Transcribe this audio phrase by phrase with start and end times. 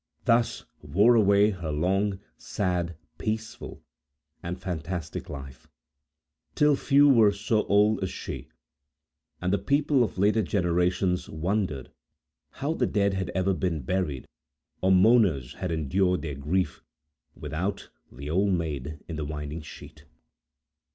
[0.25, 3.83] Thus wore away her long, sad, peaceful,
[4.41, 5.67] and fantastic life,
[6.55, 8.47] till few were so old as she,
[9.43, 11.91] and the people of later generations wondered
[12.49, 14.25] how the dead had ever been buried,
[14.81, 16.81] or mourners had endured their grief,
[17.35, 20.05] without the "Old Maid in the Winding Sheet."